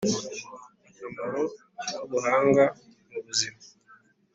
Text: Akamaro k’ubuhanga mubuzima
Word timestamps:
Akamaro 0.97 1.41
k’ubuhanga 1.95 2.63
mubuzima 3.11 3.59